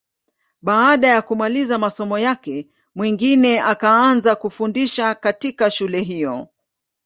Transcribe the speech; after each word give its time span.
Baada 0.61 1.07
ya 1.07 1.21
kumaliza 1.21 1.77
masomo 1.77 2.19
yake, 2.19 2.67
Mwingine 2.95 3.61
akaanza 3.61 4.35
kufundisha 4.35 5.15
katika 5.15 5.71
shule 5.71 5.99
hiyo. 6.01 6.47